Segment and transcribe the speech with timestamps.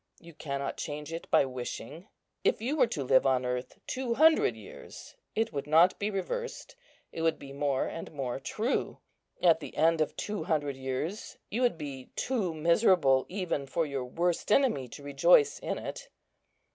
[0.19, 2.07] You cannot change it by wishing;
[2.43, 6.75] if you were to live on earth two hundred years, it would not be reversed,
[7.11, 8.97] it would be more and more true.
[9.43, 14.05] At the end of two hundred years you would be too miserable even for your
[14.05, 16.09] worst enemy to rejoice in it."